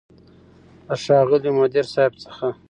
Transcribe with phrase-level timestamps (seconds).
[0.87, 2.47] له ښاغلي مدير صيب څخه